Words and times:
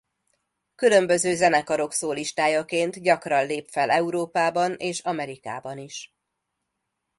Különböző 0.75 1.35
zenekarok 1.35 1.93
szólistájaként 1.93 3.01
gyakran 3.01 3.45
lép 3.45 3.67
fel 3.69 3.89
Európában 3.89 4.73
és 4.75 4.99
Amerikában 4.99 5.77
is. 5.77 6.15